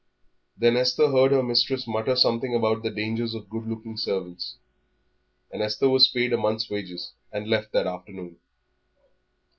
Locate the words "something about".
2.15-2.81